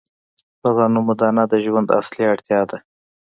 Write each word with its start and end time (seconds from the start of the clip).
د 0.61 0.63
غنمو 0.75 1.13
دانه 1.19 1.43
د 1.51 1.53
ژوند 1.65 1.87
اصلي 1.99 2.23
اړتیا 2.33 2.61
ده. 2.69 2.77